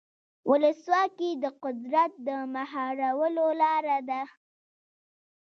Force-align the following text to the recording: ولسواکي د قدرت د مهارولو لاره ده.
ولسواکي 0.51 1.31
د 1.43 1.45
قدرت 1.63 2.11
د 2.27 2.29
مهارولو 2.53 3.45
لاره 3.61 3.97
ده. 4.09 4.21